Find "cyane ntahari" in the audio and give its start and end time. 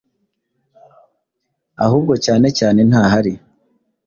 2.59-3.33